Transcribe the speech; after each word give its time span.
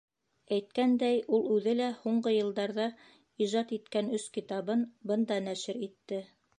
Әйткәндәй, 0.55 1.19
ул 1.37 1.45
үҙе 1.57 1.75
лә 1.81 1.91
һуңғы 2.05 2.33
йылдарҙа 2.39 2.89
ижад 3.49 3.77
иткән 3.81 4.13
өс 4.21 4.29
китабын 4.39 4.87
бында 5.13 5.43
нәшер 5.51 5.87
итте. 5.91 6.29